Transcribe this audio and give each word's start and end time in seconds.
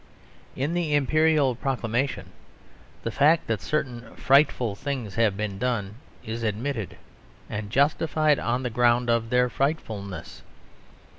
In 0.55 0.73
the 0.73 0.95
Imperial 0.95 1.53
proclamation 1.53 2.31
the 3.03 3.11
fact 3.11 3.45
that 3.45 3.61
certain 3.61 4.15
"frightful" 4.15 4.73
things 4.73 5.13
have 5.13 5.37
been 5.37 5.59
done 5.59 5.93
is 6.23 6.41
admitted; 6.41 6.97
and 7.47 7.69
justified 7.69 8.39
on 8.39 8.63
the 8.63 8.71
ground 8.71 9.11
of 9.11 9.29
their 9.29 9.47
frightfulness. 9.47 10.41